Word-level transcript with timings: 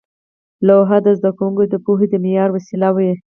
لوحې 0.67 0.99
د 1.05 1.07
زده 1.17 1.31
کوونکو 1.37 1.63
د 1.69 1.75
پوهې 1.85 2.05
د 2.09 2.13
معیار 2.23 2.49
وسیله 2.53 2.89
وې. 2.95 3.11